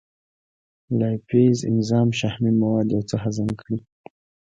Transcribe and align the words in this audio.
لایپیز 0.99 1.57
انزایم 1.71 2.09
شحمي 2.19 2.51
مواد 2.61 2.87
یو 2.95 3.01
څه 3.09 3.15
هضم 3.23 3.49
کړي. 3.61 3.77